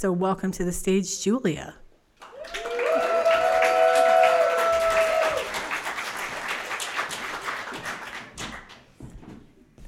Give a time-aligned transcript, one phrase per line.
[0.00, 1.74] So, welcome to the stage, Julia.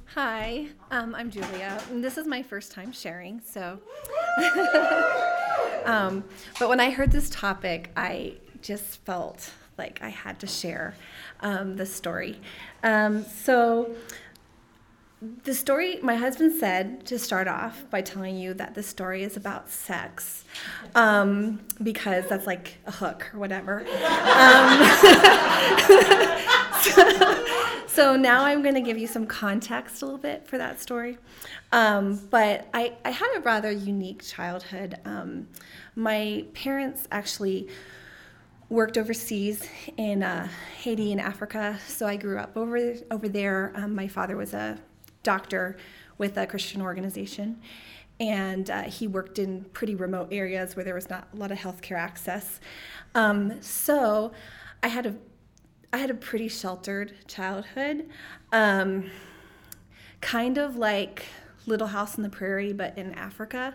[0.09, 3.41] Hi, um, I'm Julia, and this is my first time sharing.
[3.41, 3.79] So,
[5.87, 6.25] um,
[6.59, 10.95] but when I heard this topic, I just felt like I had to share
[11.41, 12.39] um, the story.
[12.83, 13.95] Um, so,
[15.45, 19.37] the story, my husband said to start off by telling you that the story is
[19.37, 20.45] about sex,
[20.97, 23.81] um, because that's like a hook or whatever.
[23.81, 23.87] Um,
[26.83, 27.45] so,
[27.87, 31.19] so, now I'm going to give you some context a little bit for that story.
[31.71, 34.97] Um, but I, I, had a rather unique childhood.
[35.05, 35.47] Um,
[35.95, 37.69] my parents actually
[38.69, 40.49] worked overseas in uh,
[40.79, 43.73] Haiti and Africa, so I grew up over over there.
[43.77, 44.81] Um, my father was a
[45.23, 45.77] doctor
[46.19, 47.61] with a Christian organization.
[48.21, 51.59] And uh, he worked in pretty remote areas where there was not a lot of
[51.59, 52.61] healthcare access.
[53.15, 54.33] Um, so
[54.83, 55.15] I had a,
[55.93, 58.09] I had a pretty sheltered childhood,
[58.53, 59.11] um,
[60.21, 61.25] kind of like
[61.67, 63.75] Little House on the Prairie, but in Africa.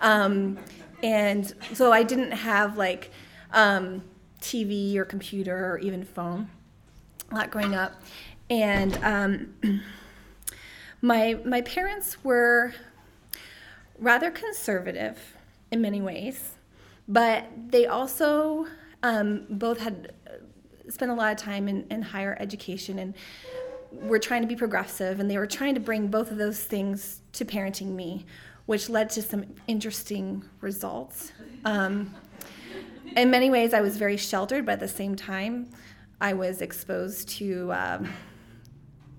[0.00, 0.58] Um,
[1.02, 3.10] and so I didn't have like
[3.52, 4.02] um,
[4.40, 6.48] TV or computer or even phone
[7.30, 8.02] a lot growing up.
[8.50, 9.54] And um,
[11.02, 12.72] my, my parents were
[13.98, 15.36] rather conservative
[15.70, 16.52] in many ways,
[17.08, 18.66] but they also
[19.02, 20.12] um, both had
[20.88, 23.14] spent a lot of time in, in higher education and
[23.90, 27.20] were trying to be progressive, and they were trying to bring both of those things
[27.32, 28.24] to parenting me,
[28.66, 31.32] which led to some interesting results.
[31.64, 32.14] Um,
[33.16, 35.68] in many ways, I was very sheltered, but at the same time,
[36.20, 38.08] I was exposed to, um,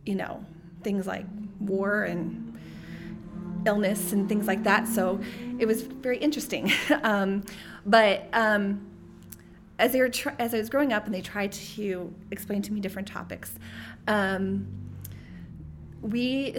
[0.05, 0.43] you know,
[0.81, 1.25] things like
[1.67, 2.53] war and
[3.65, 4.87] illness and things like that.
[4.87, 5.19] So
[5.59, 6.71] it was very interesting.
[7.03, 7.43] um,
[7.85, 8.85] but um,
[9.79, 12.73] as they were tr- as I was growing up and they tried to explain to
[12.73, 13.53] me different topics,
[14.07, 14.67] um,
[16.01, 16.55] we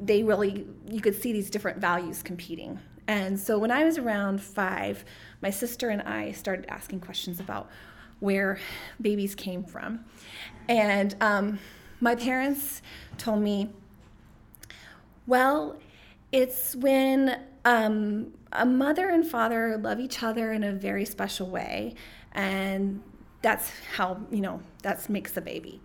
[0.00, 2.78] they really you could see these different values competing.
[3.08, 5.04] And so when I was around five,
[5.40, 7.70] my sister and I started asking questions about
[8.18, 8.58] where
[9.00, 10.04] babies came from,
[10.68, 11.58] and um,
[12.00, 12.82] my parents
[13.18, 13.70] told me,
[15.26, 15.76] well,
[16.32, 21.94] it's when um, a mother and father love each other in a very special way,
[22.32, 23.02] and
[23.42, 25.80] that's how, you know, that makes the baby.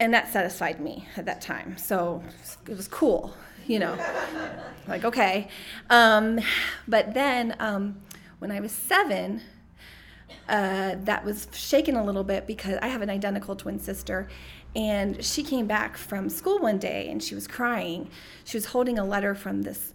[0.00, 1.76] And that satisfied me at that time.
[1.76, 2.22] So
[2.68, 3.34] it was cool,
[3.66, 3.98] you know,
[4.88, 5.48] like, okay.
[5.90, 6.38] Um,
[6.86, 8.00] but then um,
[8.38, 9.42] when I was seven,
[10.48, 14.28] uh, that was shaken a little bit because I have an identical twin sister,
[14.76, 18.10] and she came back from school one day and she was crying.
[18.44, 19.92] She was holding a letter from this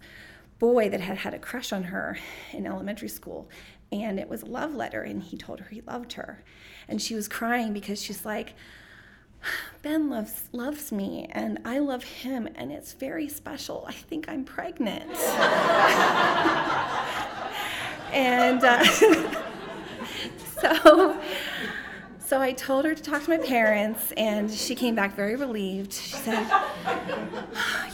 [0.58, 2.18] boy that had had a crush on her
[2.52, 3.48] in elementary school.
[3.92, 6.42] And it was a love letter, and he told her he loved her.
[6.88, 8.54] And she was crying because she's like,
[9.82, 13.84] Ben loves loves me and I love him and it's very special.
[13.86, 15.10] I think I'm pregnant.
[18.10, 18.84] and uh,
[20.60, 21.20] so
[22.26, 25.92] so I told her to talk to my parents, and she came back very relieved.
[25.92, 26.46] She said,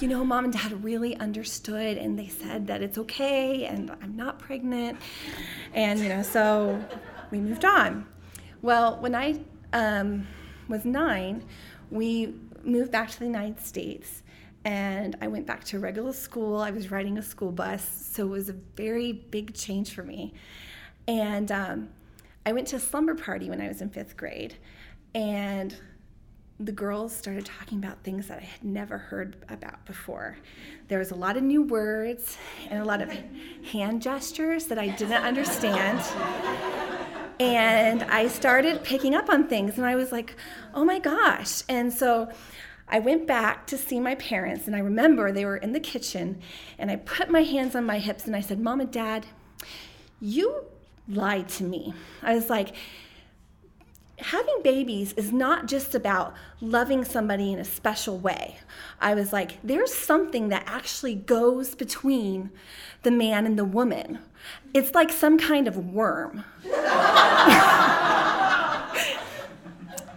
[0.01, 4.17] You know, mom and dad really understood, and they said that it's okay, and I'm
[4.17, 4.99] not pregnant.
[5.75, 6.83] And, you know, so
[7.31, 8.07] we moved on.
[8.63, 9.41] Well, when I
[9.73, 10.27] um,
[10.69, 11.45] was nine,
[11.91, 14.23] we moved back to the United States
[14.65, 16.61] and I went back to regular school.
[16.61, 17.83] I was riding a school bus,
[18.13, 20.35] so it was a very big change for me.
[21.09, 21.89] And um,
[22.47, 24.57] I went to a slumber party when I was in fifth grade,
[25.15, 25.75] and
[26.59, 30.37] the girls started talking about things that I had never heard about before.
[30.89, 32.37] There was a lot of new words
[32.69, 33.11] and a lot of
[33.73, 36.01] hand gestures that I didn't understand.
[37.39, 40.37] And I started picking up on things, and I was like,
[40.75, 41.63] oh my gosh.
[41.69, 42.31] And so
[42.89, 46.41] I went back to see my parents, and I remember they were in the kitchen,
[46.79, 49.27] and I put my hands on my hips and I said, Mom and Dad,
[50.21, 50.65] you
[51.11, 51.93] lied to me.
[52.23, 52.75] I was like,
[54.19, 58.59] having babies is not just about loving somebody in a special way.
[59.01, 62.51] I was like, there's something that actually goes between
[63.03, 64.19] the man and the woman.
[64.75, 66.45] It's like some kind of worm.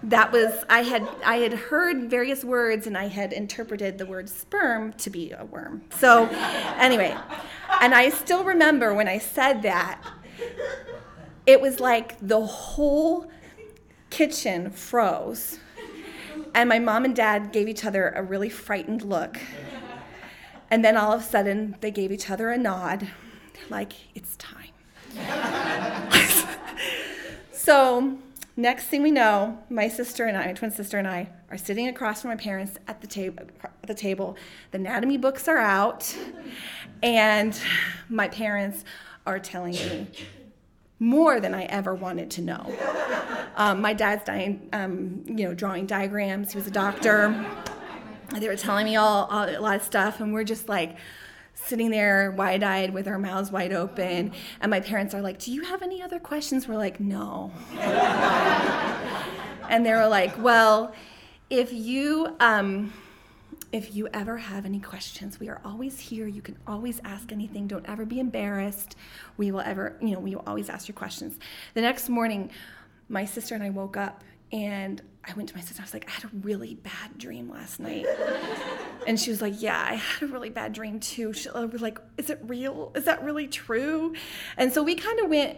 [0.04, 4.30] that was I had I had heard various words and I had interpreted the word
[4.30, 5.84] sperm to be a worm.
[5.98, 6.28] So
[6.78, 7.16] anyway,
[7.81, 10.01] and I still remember when I said that
[11.45, 13.30] it was like the whole
[14.10, 15.60] kitchen froze.
[16.56, 19.40] And my mom and dad gave each other a really frightened look.
[20.69, 23.07] And then all of a sudden, they gave each other a nod,
[23.69, 24.69] like it's time.
[27.51, 28.18] so,
[28.56, 31.88] next thing we know, my sister and I, my twin sister and I, are sitting
[31.88, 33.46] across from my parents at the table.
[33.63, 34.36] At the table,
[34.72, 36.16] the anatomy books are out,
[37.04, 37.60] and
[38.10, 38.84] my parents
[39.28, 40.07] are telling me
[41.04, 42.74] more than I ever wanted to know.
[43.58, 46.54] Um, my dad's dying, um, you know, drawing diagrams.
[46.54, 47.46] He was a doctor.
[48.34, 50.96] They were telling me all, all a lot of stuff, and we're just like
[51.56, 55.62] sitting there wide-eyed with our mouths wide open and my parents are like do you
[55.62, 57.54] have any other questions we're like no
[59.70, 60.94] and they were like well
[61.52, 62.92] if you um,
[63.74, 67.68] if you ever have any questions we are always here you can always ask anything
[67.68, 68.96] don't ever be embarrassed
[69.36, 71.38] we will ever you know we will always ask your questions
[71.74, 72.50] the next morning
[73.10, 74.24] my sister and i woke up
[74.54, 75.81] and I went to my sister.
[75.81, 78.06] I was like, I had a really bad dream last night.
[79.08, 81.34] and she was like, Yeah, I had a really bad dream too.
[81.34, 82.92] She was like, Is it real?
[82.94, 84.14] Is that really true?
[84.58, 85.58] And so we kind of went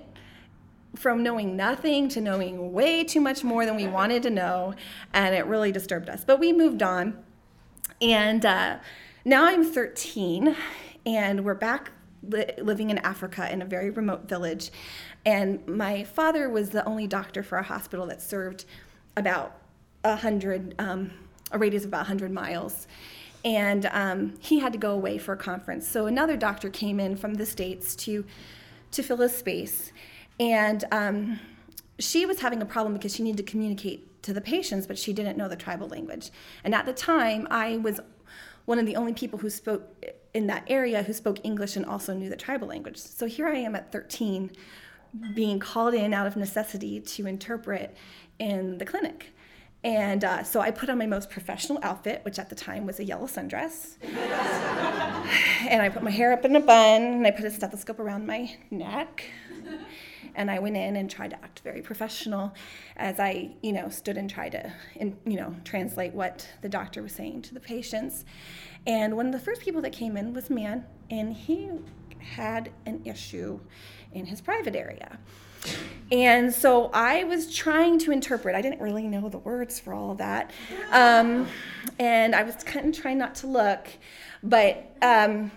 [0.95, 4.75] from knowing nothing to knowing way too much more than we wanted to know.
[5.13, 6.23] And it really disturbed us.
[6.23, 7.17] But we moved on.
[8.01, 8.77] And uh,
[9.23, 10.55] now I'm 13,
[11.05, 11.91] and we're back
[12.27, 14.71] li- living in Africa in a very remote village.
[15.25, 18.65] And my father was the only doctor for a hospital that served
[19.15, 19.57] about
[20.03, 21.11] a hundred, um,
[21.51, 22.87] a radius of about 100 miles.
[23.45, 25.87] And um, he had to go away for a conference.
[25.87, 28.25] So another doctor came in from the States to,
[28.91, 29.91] to fill his space.
[30.39, 31.39] And um,
[31.99, 35.13] she was having a problem because she needed to communicate to the patients, but she
[35.13, 36.31] didn't know the tribal language.
[36.63, 37.99] And at the time, I was
[38.65, 42.13] one of the only people who spoke in that area who spoke English and also
[42.13, 42.97] knew the tribal language.
[42.97, 44.51] So here I am at 13,
[45.33, 47.95] being called in out of necessity to interpret
[48.39, 49.31] in the clinic.
[49.85, 52.99] And uh, so I put on my most professional outfit, which at the time was
[52.99, 53.93] a yellow sundress.
[54.03, 58.25] and I put my hair up in a bun, and I put a stethoscope around
[58.25, 59.25] my neck.
[60.35, 62.53] And I went in and tried to act very professional
[62.97, 67.01] as I, you know, stood and tried to, in, you know, translate what the doctor
[67.01, 68.25] was saying to the patients.
[68.85, 71.69] And one of the first people that came in was a man, and he
[72.19, 73.59] had an issue
[74.13, 75.17] in his private area.
[76.11, 78.55] And so I was trying to interpret.
[78.55, 80.51] I didn't really know the words for all of that.
[80.91, 81.47] Um,
[81.97, 83.87] and I was kind of trying not to look.
[84.43, 85.51] But um,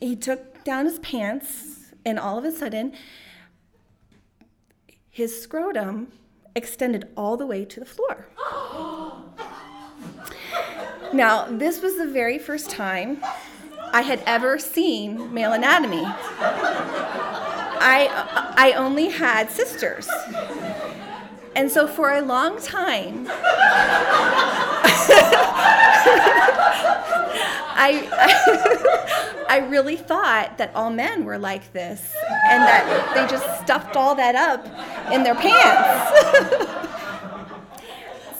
[0.00, 2.94] he took down his pants, and all of a sudden,
[5.18, 6.06] his scrotum
[6.54, 8.28] extended all the way to the floor.
[11.12, 13.20] now, this was the very first time
[13.92, 16.04] I had ever seen male anatomy.
[17.80, 20.08] I, I only had sisters.
[21.56, 23.26] And so for a long time,
[27.80, 32.14] I, I, really thought that all men were like this
[32.50, 34.66] and that they just stuffed all that up
[35.12, 36.10] in their pants.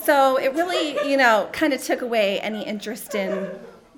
[0.04, 3.48] so it really, you know, kind of took away any interest in,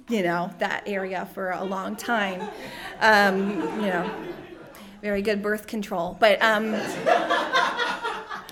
[0.08, 2.42] you know, that area for a long time.
[3.00, 4.10] Um, you know,
[5.00, 6.16] very good birth control.
[6.20, 6.74] But um,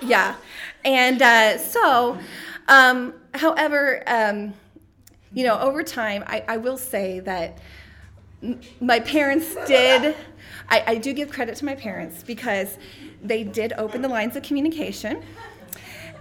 [0.02, 0.36] yeah.
[0.84, 2.18] And uh, so,
[2.68, 4.54] um, however, um,
[5.32, 7.58] you know, over time, I, I will say that
[8.80, 10.16] my parents did,
[10.68, 12.78] I, I do give credit to my parents because
[13.22, 15.22] they did open the lines of communication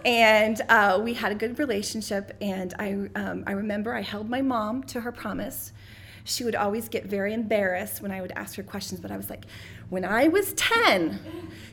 [0.05, 2.35] and uh, we had a good relationship.
[2.41, 5.73] And I, um, I remember I held my mom to her promise.
[6.27, 9.29] She would always get very embarrassed when I would ask her questions, but I was
[9.29, 9.45] like,
[9.87, 11.19] when I was 10,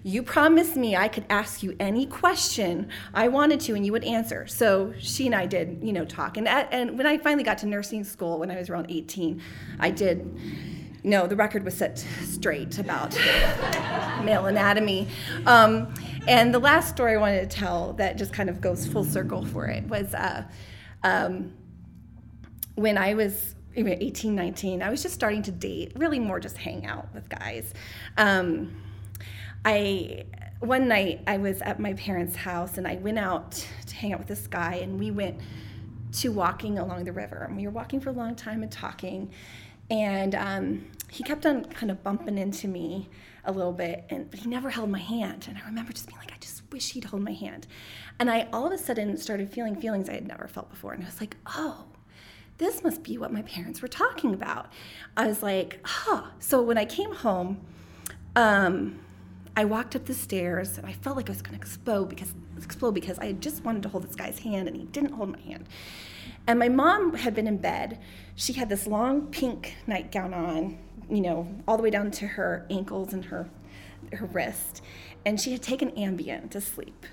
[0.04, 4.04] you promised me I could ask you any question I wanted to and you would
[4.04, 4.46] answer.
[4.46, 6.36] So she and I did, you know, talk.
[6.36, 9.42] And, at, and when I finally got to nursing school when I was around 18,
[9.80, 10.38] I did,
[11.02, 13.12] know, the record was set straight about
[14.24, 15.08] male anatomy.
[15.46, 15.92] Um,
[16.28, 19.44] and the last story I wanted to tell that just kind of goes full circle
[19.44, 20.44] for it was uh,
[21.02, 21.52] um,
[22.76, 26.56] when I was even 18, 19, I was just starting to date, really more just
[26.56, 27.72] hang out with guys.
[28.16, 28.80] Um,
[29.64, 30.24] I
[30.60, 34.18] one night I was at my parents' house and I went out to hang out
[34.18, 35.40] with this guy and we went
[36.12, 37.44] to walking along the river.
[37.48, 39.30] And we were walking for a long time and talking
[39.90, 43.08] and um, he kept on kind of bumping into me
[43.44, 45.46] a little bit and but he never held my hand.
[45.48, 47.66] And I remember just being like I just wish he'd hold my hand.
[48.18, 50.92] And I all of a sudden started feeling feelings I had never felt before.
[50.92, 51.84] And I was like oh
[52.58, 54.72] this must be what my parents were talking about.
[55.16, 56.24] I was like, huh.
[56.38, 57.60] So when I came home,
[58.36, 59.00] um,
[59.56, 62.34] I walked up the stairs and I felt like I was going to explode because
[62.56, 65.40] explode because I just wanted to hold this guy's hand and he didn't hold my
[65.40, 65.68] hand.
[66.46, 68.00] And my mom had been in bed.
[68.34, 72.66] She had this long pink nightgown on, you know, all the way down to her
[72.70, 73.48] ankles and her
[74.12, 74.82] her wrist,
[75.26, 77.06] and she had taken Ambien to sleep.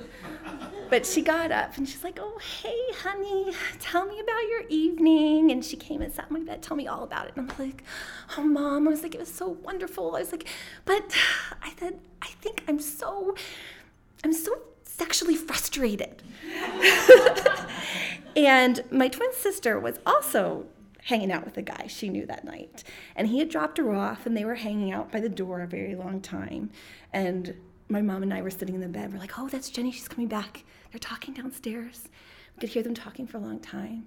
[0.89, 5.51] But she got up and she's like, "Oh, hey, honey, tell me about your evening."
[5.51, 7.33] And she came and sat on my bed, tell me all about it.
[7.37, 7.83] And I'm like,
[8.37, 10.47] "Oh, mom," I was like, "It was so wonderful." I was like,
[10.83, 11.15] "But,"
[11.61, 13.35] I said, "I think I'm so,
[14.23, 14.53] I'm so
[14.83, 16.21] sexually frustrated."
[18.35, 20.65] and my twin sister was also
[21.05, 22.83] hanging out with a guy she knew that night.
[23.15, 25.67] And he had dropped her off, and they were hanging out by the door a
[25.67, 26.69] very long time.
[27.13, 27.55] And
[27.91, 29.12] my mom and I were sitting in the bed.
[29.12, 29.91] We're like, oh, that's Jenny.
[29.91, 30.63] She's coming back.
[30.91, 32.07] They're talking downstairs.
[32.55, 34.05] We could hear them talking for a long time.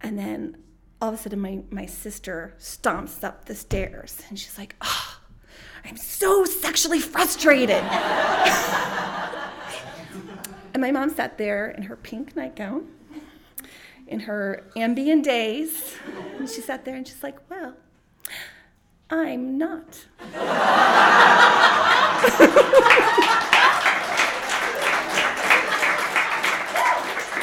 [0.00, 0.56] And then
[1.00, 5.20] all of a sudden, my, my sister stomps up the stairs and she's like, oh,
[5.84, 7.70] I'm so sexually frustrated.
[10.74, 12.86] and my mom sat there in her pink nightgown
[14.08, 15.96] in her Ambien daze.
[16.38, 17.74] And she sat there and she's like, Well,
[19.10, 20.06] I'm not.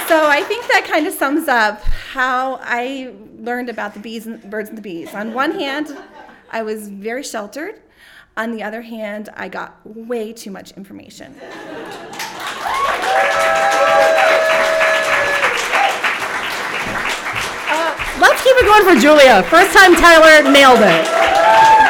[0.07, 4.41] so I think that kind of sums up how I learned about the bees and
[4.49, 5.13] birds and the bees.
[5.13, 5.95] On one hand,
[6.51, 7.81] I was very sheltered.
[8.37, 11.35] On the other hand, I got way too much information.
[17.67, 19.43] Uh, let's keep it going for Julia.
[19.43, 21.84] First time Tyler nailed it.